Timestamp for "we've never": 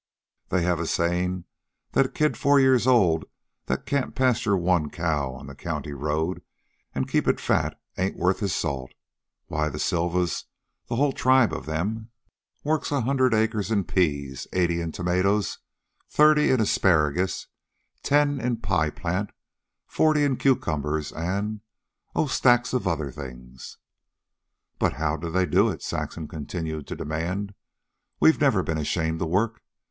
28.19-28.63